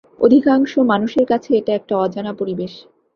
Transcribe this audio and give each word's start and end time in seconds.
অধিকাংশ 0.21 0.71
মানুষের 0.91 1.25
কাছে 1.25 1.49
এটা 1.55 1.71
একটা 1.73 1.93
অজানা 1.97 2.33
পরিবেশ। 2.33 2.73